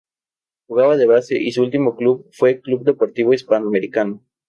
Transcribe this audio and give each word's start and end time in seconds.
Jugaba 0.67 0.97
de 0.97 1.05
base 1.05 1.37
y 1.39 1.51
su 1.51 1.61
último 1.61 1.95
club 1.95 2.27
fue 2.31 2.59
Club 2.59 2.83
Deportivo 2.83 3.35
Hispano 3.35 3.67
Americano. 3.67 4.23